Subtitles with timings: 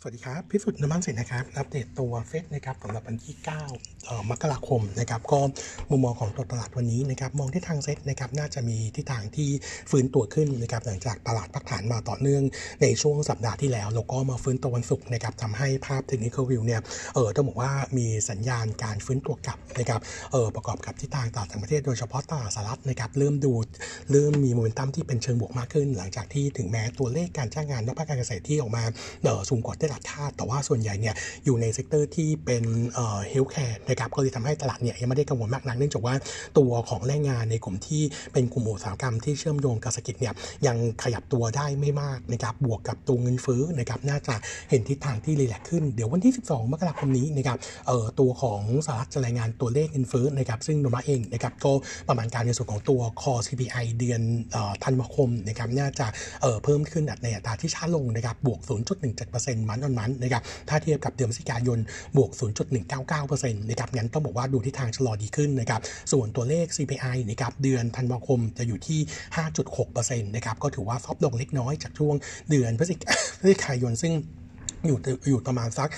[0.00, 3.34] สวัสดีครับ พิสุทธิ์น้ำมันสินนะครับ อัปเดตตัวเฟดนะครับสำหรับวันที่
[3.70, 5.40] 9เอ่อมกราคมนะครับ ก็
[5.90, 9.48] มุมมองของตัวตลาดวันนี้นะครับ มองที่ทางเซ็ตนะครับ น่าจะมีทิศทางที่
[9.90, 12.42] ฟื้นตัวขึ้นนะครับ หลังจากตลาดพักฐานมาต่อเนื่อง
[12.82, 16.80] ในช่วงสัปดาห์ที่แล้ว แล้วก็มาฟื้นตัววันศุกร์นะครับทำให้ภาพเทคนิคอลวิวเนี่ย
[17.14, 20.00] เออต้องบอกว่ามีสัญญาณการฟื้นตัวกลับนะครับ
[20.32, 23.52] เออประกอบกับทิศทางตลาดต่างประเทศโดยเฉพาะตลาดสหรัฐนะครับ เริ่มดู
[24.10, 28.82] เริ่มมีโมเมนตัมที่เป็นเชิงบวกมากขึ้น หลังจากที่ถึงแม้ตัวเลขการจ้างงานนอกภาคการเกษตรที่ออกมา
[29.22, 36.14] เออสูงกว่าตลาดคาดแต่ว่าส่วนใหญ่เนี่ยอยู่ใน sector ที่เป็นเอ่อ healthcare นะครับก็เลยทำให้ตลาดเนี่ยยังไม่ได้กังวลมากนักเนื่องจากว่า
[36.58, 40.34] ตัวของแรงงานในกลุ่มที่เป็นกลุ่มอุตสาหกรรมที่เชื่อมโยงกับเศรษฐกิจเนี่ย
[40.66, 44.34] ยังขยับตัวได้ไม่มากนะครับบวกกับตัวเงินเฟ้อนะครับน่าจะ
[44.70, 51.72] เห็นทิศทางที่ relax ขึ้นเดี๋ยววันที่ 12 มกราคมนี้นะครับเอ่อตัวของสหรัฐจะรายงานตัวเลขเงินเฟ้อนะครับซึ่งโนมูระเองนะครับก็
[52.08, 54.20] ประมาณการในส่วนของตัว core CPI เดือน
[54.52, 56.06] เอ่อธันวาคมนะครับน่าจะ
[56.42, 58.60] เอ่อเพิ่มขึ้นในอัตราที่ช้าลงนะครับบวก
[59.14, 61.78] 0.17%มันออนมันนะครับถ้าเทียบกับเดือนพฤศจิกายน
[62.16, 62.30] บวก
[62.80, 65.80] 0.199%นะครับงั้นต้องบอกว่าดูทิศทางชะลอดีขึ้นนะครับ
[66.12, 69.00] ส่วนตัวเลข CPI นะครับเดือนธันวาคมจะอยู่ที่
[69.78, 72.14] 5.6%นะครับก็ถือว่าซอฟลงเล็กน้อยจากช่วง
[72.50, 73.00] เดือนพฤศจิก
[73.40, 74.12] พฤศจิกายนซึ่ง
[74.86, 74.98] อยู่
[75.28, 75.88] อยู่ประมาณสัก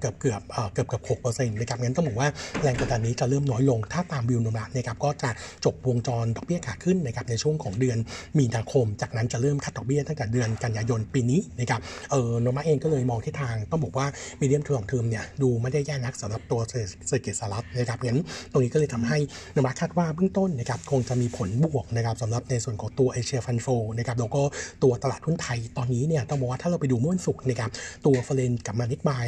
[0.00, 2.28] เกือบเกือบเกือบเกือบหกเปอร์เซ็นต์นะครับงั้นต้องบอกว่า
[2.62, 5.30] แรงกดดันนี้จะเริ่มน้อยลง ถ้าตามวิวโนมะนะครับก็จะ
[5.64, 7.98] จบวงจรดอกเบี้ยขาขึ้นนะครับในช่วงของเดือน
[8.38, 14.06] มีนาคม จากนั้นจะเริ่ม cut ดอกเบี้ยตั้งแต่เดือนกันยายนปีนี้นะครับเออโนมูระเองก็เลยมองทิศทางต้องบอกว่า
[14.40, 16.60] medium to long term เนี่ยดูไม่ได้แย่นักสำหรับตัว
[17.08, 19.18] เศรษฐกิจสหรัฐนะครับงั้นตรงนี้ก็เลยทำให้
[19.52, 23.66] โนมูระคาดว่าเบื้องต้นนะครับคงจะมีผลบวกนะครับสำหรับในส่วนของตัวเอเชีย fund flow
[23.98, 24.42] นะครับแล้วก็
[24.82, 27.70] ตัวตลาดหุ้นไทยตอนนี้เนี่ยต้องบอกว่าถ้าเราไปดูเมื่อวันศุกร์นะครับ
[28.06, 29.26] ตัว foreign กลับมา net buy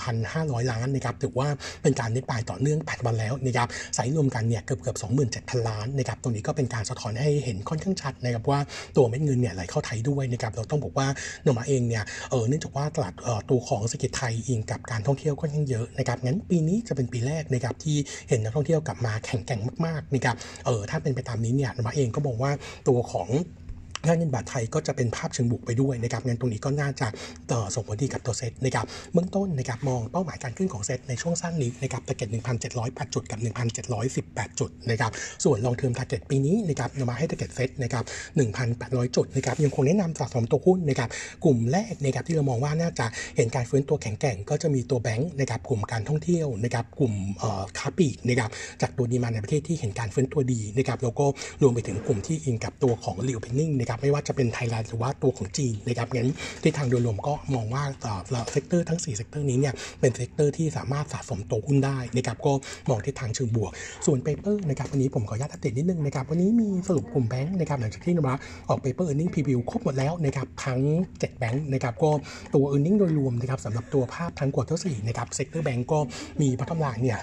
[0.00, 1.48] 4,500 ล้านนะครับถือว่า
[1.82, 4.96] เป็นการ net buy ต่อเนื่อง 8 วันแล้วนะครับไซส์รวมกันเนี่ยเกือบเกือบ
[5.32, 8.60] 27,000 ล้านนะครับตรงนี้ก็เป็นการสะท้อนให้เห็นค่อนข้างชัดนะครับว่า
[8.96, 11.06] ตัวเม็ดเงินเนี่ยไหลเข้าไทยด้วยนะครับเราต้องบอกว่า
[11.42, 17.96] โนมูระเองเนี่ยเออเนื่องจากว่าตลาดเอ่อตัวของเศรษฐกิจไทยอิงกับการท่องเที่ยวค่อนข้างเยอะนะครับงั้นปีนี้จะเป็นปีแรกนะครับที่
[18.28, 22.52] เห็นนักท่องเที่ยวกลับมาแข็งแกร่งมากๆนะครับเออถ้าเป็นไปตามนี้เนี่ยโนมูระเองก็มองว่า
[22.88, 23.28] ตัวของ
[24.06, 27.06] ค่าเงินบาทไทยก็จะเป็นภาพเชิงบวกไปด้วยนะครับงั้นตรงนี้ก็น่าจะ
[27.52, 32.28] ต่อส่งผลดีกับตัวเซตนะครับเบื้องต้นนะครับมองเป้าหมายการขึ้นของเซตในช่วงสั้นนี้นะครับ target
[32.72, 33.38] 1,708 จุดกับ
[33.98, 35.10] 1,718 จุดนะครับ
[35.44, 38.04] ส่วน long term target ปีนี้นะครับโนมูระให้ target SET นะครับ
[38.60, 41.08] 1,800 จุดนะครับยังคงแนะนำสะสมตัวหุ้นนะครับ
[41.44, 48.50] กลุ่มแรกนะครับที่เรามองว่าน่าจะเห็นการฟื้นตัวแข็งแกร่งก็จะมีตัวแบงค์นะครับกลุ่มการท่องเที่ยวนะครับกลุ่มเอ่อค้าปลีกนะครับ
[48.82, 51.26] จากตัว demand ในประเทศที่เห็นการฟื้นตัวดีนะครับแล้วก็
[51.62, 56.28] รวมไปถึงกลุ่มที่อิงกับตัวของ reopening นะครับไม่ว่าจะเป็นไทยแลนด์หรือว่าตัวของจีนนะครับงั้น
[56.62, 58.14] ทิศทางโดยรวมก็มองว่าต่อ
[58.52, 62.52] sector ทั้ง4 sector นี้เนี่ยเป็น sector ที่สามารถสะสมตัวหุ้นได้นะครับก็
[62.88, 63.70] มองทิศทางเชิงบวก
[64.06, 68.34] ส่วน paper นะครับวันนี้ผมขออนุญาตอัปเดตนิดนึงนะครับวันนี้มีสรุปกลุ่มแบงค์นะครับหลังจากที่โนมูระ
[68.68, 72.10] ออก paper earnings preview ครบหมดแล้วนะครับทั้ง 7 แบงค์นะครับก็
[72.54, 75.98] ตัว earnings โดยรวมนะครับสำหรับตัวภาพทั้ง quarter สี่นะครับ sector แบงค์ก็
[76.40, 77.18] มีพัฒนาเนี่ย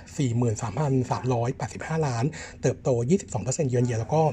[0.75, 2.25] 43,385 ล้าน
[2.62, 2.90] เติบโต
[3.34, 4.24] 22%เยือนเยียแล้วก็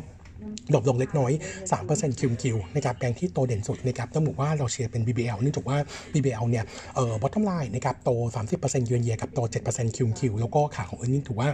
[0.73, 1.33] drop ลงเล็กน้อย
[1.77, 5.77] 3%คิวคิวนะครับแบงค์ที่โตเด่นสุดนะครับต้องบอกว่าเราเชียร์เป็น BBL เนื่องจากว่า
[6.13, 6.65] BBL เนี่ย
[6.95, 8.11] เอ่อ bottom line นะครับโต
[8.51, 11.49] 30%เยือนเยียกับโต 7%คิวคิวแล้วก็ขาของ earning ถือว่า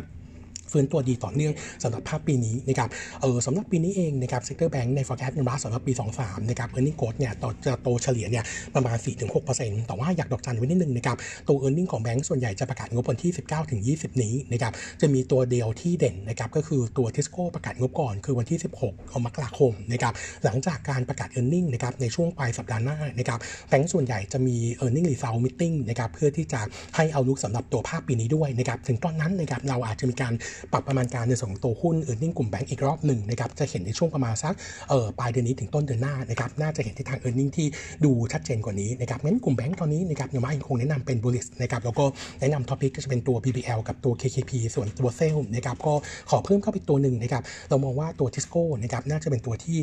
[0.73, 1.53] ฟื้นตัวดีต่อเนื่อง
[1.83, 2.89] สำหรับภาพปีนี้นะครับ
[3.21, 8.97] เออสำหรับปีนี้เองนะครับ sector แบงค์ใน forecast ในรัสสำหรับปี 23 นะครับ earning growth เนี่ยต่อจะโตเฉลี่ยเนี่ยประมาณ
[9.43, 11.17] 4-6%แต่ว่าอยากดอกจันไว้นิดนึงนะครับ
[11.49, 13.31] ตัว earning ของแบงค์ส่วนใหญ่จะประกาศงบวันที่
[13.97, 20.13] 19-20 นี้นะครับ จะมีตัวเดียวที่เด่นนะครับก็คือตัว Tisco ประกาศงบก่อนคือวันที่ 16ของมกราคมนะครับ
[20.45, 26.61] หลังจากการประกาศ earning นะครับในช่วงปลายสัปดาห์หน้านะครับแบงค์ส่วนใหญ่จะมี earning result meeting นะครับเพื่อที่จะ
[26.97, 30.33] ให้เอาลุกสำหรับตัวภาพปีนี้ด้วยนะครับถึงตอนนั้นนะครับเราอาจจะมีการ
[30.73, 34.55] ปรับประมาณการในส่วนของตัวหุ้นเออร์เน็งกลุ่มแบงก์อีกรอบหนึ่งนะครับจะเห็นในช่วงประมาณสัก
[34.89, 37.67] เอ่อปลายเดือนนี้ถึงต้นเดือนหน้านะครับน่าจะเห็นทิศทางเออร์เน็งที่
[38.05, 42.05] ดูชัดเจนกว่านี้นะครับงั้นกลุ่มแบงก์ตอนนี้นะครับยังไม่ยังคงแนะนำเป็นบูลลิสนะครับแล้วก็
[42.41, 45.95] แนะนำ top pick ก็จะเป็นตัว BBL กับตัว KKP ส่วนตัวเซลนะครับก็
[46.31, 49.79] ขอเพิ่มเข้าไปตัวหนึ่งนะครับเรามองว่าตัวทิสโก้นะครับน่าจะเป็นตัวที่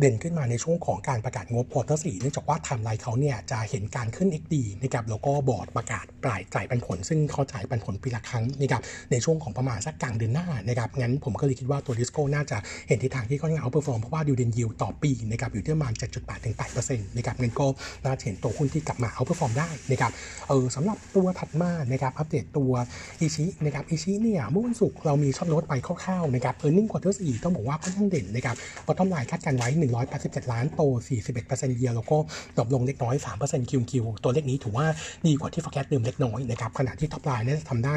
[0.00, 12.56] เด่นขึ้นมาในช่วงของการประกาศงบ quarter สี่เนื่องจากว่าไทม์ไลน์เขาเนี่ยจะเห็นการขึ้น XD นะครับแล้วก็บอร์ดประกาศปลายจ่ายปันผล ซึ่งเขาจ่ายปันผลปีละครั้งนะครับในช่วงของประมาณสักกลางเดือนหน้านะครับงั้นผมก็เลยคิดว่าตัวทิสโก้น่าจะ
[12.88, 17.66] เห็นทิศทางที่ค่อนข้าง outperform เพราะว่าดิวเดนยิวต่อปีนะครับอยู่ที่ประมาณ 7.8ถึง8%นะครับงั้นก็
[18.04, 20.12] น่าจะเห็นตัวหุ้นที่กลับมา outperform ได้นะครับ
[20.48, 22.72] เออสำหรับตัวถัดมานะครับอัปเดตตัว
[23.20, 28.56] อิชินะครับอิชิเนี่ยเมื่อวันศุกร์เรามี short note ไปคร่าวๆนะครับ earnings quarter สี่ต้องบอกว่าค่อนข้างเด่นนะครับ
[28.86, 29.68] bottom line คาดการไว้
[29.98, 30.82] 187 ล้านโต
[31.28, 32.16] 41% year แล้วก็
[32.56, 34.86] drop ลงเล็กน้อย 3%คิวคิวตัวเลขนี้ถือว่า
[35.26, 37.96] ดีกว่าที่ forecast เดิมเล็กน้อยนะครับขณะที่ top line เนี่ยทำได้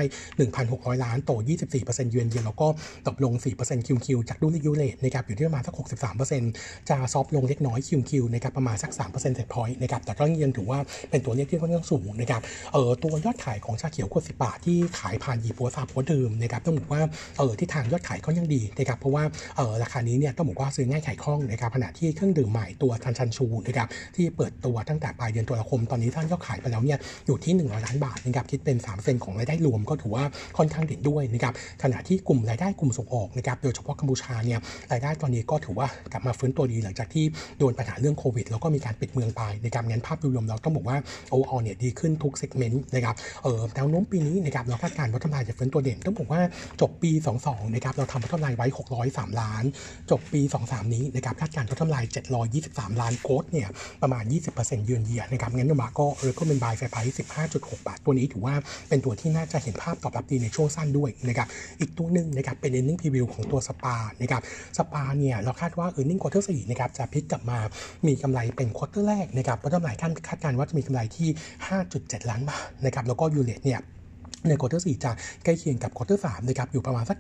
[0.52, 1.32] 1,600 ล้านโต
[1.72, 2.68] 24% year on year แล้วก็
[3.06, 5.76] drop ลง 4%คิวคิวจากดูลิยูเลตนะครับอยู่ที่ประมาณสัก
[6.32, 10.80] 63%จะ soft ลงเล็กน้อย QQ นะครับประมาณสัก 3 percentage point นะครับแต่ก็ยังถือว่า
[11.10, 12.42] เป็นตัวเลขที่ค่อนข้างสูงนะครับ
[12.74, 17.02] เออตัวยอดขายของชาเขียวขวดสิบาทที่ขายผ่านยี่ปั๊วซาปั๊วเดิมนะครับต้องบอกว่า
[17.38, 19.24] เออที่ทางยอดขายก็ยังดีนะครับเพราะว่า
[19.58, 30.24] เออราคานี้เนี่ยต้องบอกว่าซื้อง่ายขายคล่องนะครับขณะที่เครื่องดื่มใหม่ตัวตันซันซูนะครับที่เปิดตัวตั้งแต่ปลายเดือนตุลาคมตอนนี้ท่านยอดขายไปแล้วเนี่ยอยู่ที่ 100 ล้านบาทนะครับคิดเป็น3%ของรายได้รวมก็ถือว่า
[30.58, 31.54] ค่อนข้างเด่นด้วยนะครับ
[31.84, 34.60] ขณะที่กลุ่มรายได้กลุ่มส่งออกนะครับโดยเฉพาะกัมพูชาเนี่ย
[34.92, 37.26] รายได้ตอนนี้ก็ถือว่ากลับมาฟื้นตัวดีหลังจากที่
[37.60, 40.98] โดนปัญหาเรื่องโควิดแล้วก็มีการปิดเมืองไปนะครับงั้นภาพรวมเราต้องบอกว่า
[41.30, 46.42] โอออเนี่ยดีขึ้นทุก segment นะครับเออแนวโน้มปีนี้นะครับเราคาดการณ์ว่ากำไรจะฟื้นตัวเด่นต้องบอกว่า
[46.82, 47.12] จบปี
[47.44, 48.68] 22นะครับเราทำ bottom line ไว้
[49.04, 49.64] 603 ล้าน
[50.12, 52.04] จบปี 23 นี้นะครับคาดการณ์ bottom line
[52.54, 53.68] 723 ล้าน growth เนี่ย
[54.02, 54.24] ประมาณ
[54.56, 56.98] 20%เยือนเยียนะครับงั้นโนมูระก็เออก็เป็นบายไฟไพ
[57.42, 58.56] 15.6 บาท ตัวนี้ถือว่า
[58.90, 61.48] เป็นตัวที่น่าจะเห็นภาพตอบรับดีในช่วงสั้นด้วยนะครับ
[61.80, 64.42] อีกตัวหนึ่งนะครับเป็น earning preview ของตัวสปานะครับ
[64.78, 67.58] สปาเนี่ยเราคาดว่า earning quarter 4นะครับจะพลิกกลับมา
[68.08, 69.96] มีกำไรเป็น quarter แรกนะครับ bottom line
[70.28, 71.30] คาดการณ์ว่าจะมีกำไรที่
[71.80, 73.82] 5.7 ล้านบาทนะครับแล้วก็ U-rate เนี่ย
[74.50, 75.12] ใน quarter 4จะ
[75.44, 77.18] ใกล้เคียงกับ quarter 3นะครับอยู่ประมาณสัก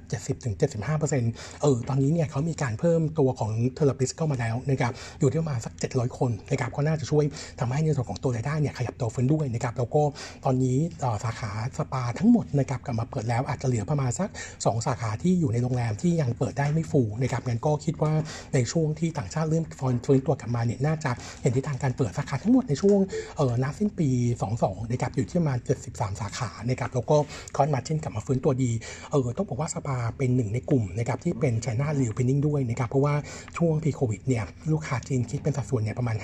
[0.59, 7.23] 70-75%เออตอนนี้เนี่ยเขามีการเพิ่มตัวของ therapist เข้ามาแล้วนะครับอยู่ที่ประมาณสัก 700 คนนะครับก็น่าจะช่วย
[7.59, 10.01] ทำให้ในส่วนของตัวรายได้เนี่ยขยับตัวฟื้นด้วยนะครับแล้วก็
[10.45, 10.77] ตอนนี้
[11.23, 18.13] สาขาสปาทั้งหมดนะครับกลับมาเปิดแล้วอาจจะเหลือประมาณสัก 2 สาขาที่อยู่ในโรงแรมที่ยังเปิดได้ไม่ full นะครับงั้นก็คิดว่า
[18.53, 19.65] ในช่วงที่ต่างชาติเริ่ม
[20.05, 21.11] ฟื้นตัวกลับมาเนี่ยน่าจะ
[21.41, 22.99] เห็นทิศทางการเปิดสาขาทั้งหมดในช่วง
[23.37, 24.09] เออนับสิ้นปี
[24.49, 25.59] 22นะครับอยู่ที่ประมาณ
[25.89, 28.71] 73 สาขานะครับแล้วก็ gross margin กลับมาฟื้นตัวดี
[29.11, 33.13] เออต้องบอกว่าสปาเป็นหนึ่งในกลุ่มนะครับที่เป็น China reopening ด้วยนะครับเพราะว่า
[33.57, 36.15] ช่วง pre-โควิดเนี่ยลูกค้าจีนคิดเป็นสัดส่วนเนี่ยประมาณ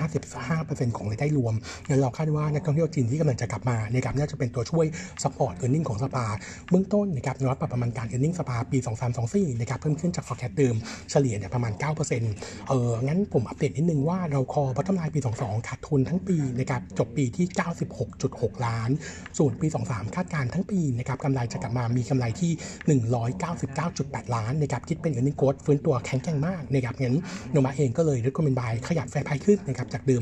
[0.45, 1.53] 55%ของรายได้รวม
[1.87, 4.85] งั้นเราคาดว่านักท่องเที่ยวจีนที่กำลังจะกลับมานะครับน่าจะเป็นตัวช่วย
[5.23, 6.25] support earning ของสปา
[6.69, 8.77] เบื้องต้นนะครับโนมูระปรับประมาณการ earning สปาปี
[9.19, 10.75] 2324นะครับเพิ่มขึ้นจาก forecast เดิม
[11.11, 11.73] เฉลี่ยเนี่ยประมาณ
[12.21, 17.45] 9%เอองั้นผมอัปเดตนิดนึงว่าเรา core bottom line ปี 22 ขาดทุนทั้งปีนะครับจบปีที่
[18.05, 18.89] 96.6 ล้าน
[19.37, 22.51] ส่วนปี 23 คาดการณ์ทั้งปีนะครับกำไรจะกลับมามีกำไรที่
[23.43, 27.15] 199.8 ล้านนะครับคิดเป็น earning growth ฟื้นตัวแข็งแกร่งมากนะครับงั้น
[27.51, 30.21] โนมูระเองก็เลย recommend buy ขยับ fair price ขึ้นนะครับจากเดิม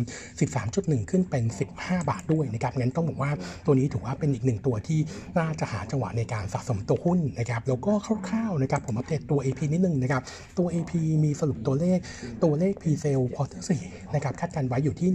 [0.56, 1.44] 13.1 ขึ้นเป็น
[1.78, 3.32] 15 บาทด้วยนะครับงั้นต้องบอกว่า
[3.66, 5.00] ตัวนี้ถือว่าเป็นอีกหนึ่งตัวที่
[5.38, 7.92] น่าจะหาจังหวะในการสะสมตัวหุ้นนะครับแล้วก็
[8.30, 10.22] คร่าวๆนะครับผมอัปเดตตัว AP นิดนึงนะครับ
[10.58, 10.92] ตัว AP
[11.24, 12.00] มีสรุปตัวเลข
[12.44, 15.10] ตัวเลข presale quarter 4นะครับคาดการณ์ไว้อยู่ที่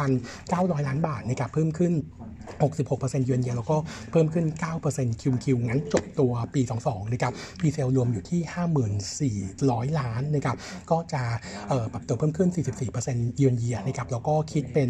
[0.00, 1.92] 12,900 ล้านบาทนะครับเพิ่มขึ้น
[2.62, 3.76] 66%เยือนเยียแล้วก็
[4.10, 4.81] เพิ่มขึ้น 9%
[5.22, 8.40] QQ งั้นจบตัวปี 22นะครับ presale รวมอยู่ที่
[9.50, 10.56] 54,000 ล้านนะครับ
[10.90, 11.22] ก็จะ
[11.92, 12.48] ปรับตัวเพิ่มขึ้น
[12.92, 14.88] 44%เยือนเยียนะครับแล้วก็คิดเป็น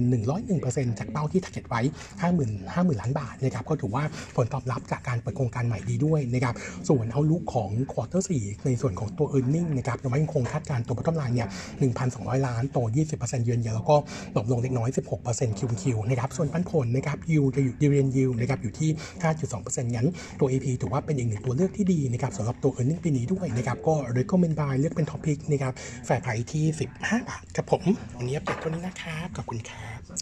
[0.49, 1.81] 101%จากเป้าที่ target ไว้
[2.23, 4.05] 50,000 50,000 ล้านบาทนะครับก็ถือว่า
[4.37, 6.55] ผลตอบรับจากการเปิดโครงการใหม่ดีด้วยนะครับ
[6.88, 11.49] ส่วน outlook ของ quarter 4ในส่วนของตัว e a r n i n g นะครับเรายังคงคาดการณ์ตัว bottom line เนี่ย
[11.97, 12.79] 1,200 ล้านโต
[13.12, 13.97] 20%เยือนเยียแล้วก็
[14.35, 14.88] drop ลงเล็กน้อย
[15.25, 18.91] 16% QQ นะครับส่วนปันผลนะครับยูจะอยู่ดิเรียนยิวนะครับอยู่ที่
[19.23, 20.06] 5.2%งั้น
[20.40, 25.38] ตัว AP ถือว่าเป็นอีกหนึ่งตัวเลือกที่ดีนะครับสำหรับตัว e a r n i n g ปีนี้ด้วยนะครับก็ recommend buy เลือกเป็น top pick
[25.50, 25.73] นะครับ
[26.06, 26.64] fair price ที่
[26.99, 27.84] 15 บาทครับผม
[28.17, 30.20] วันนี้อัปเดตตัวนี้นะครับ ขอบคุณครับ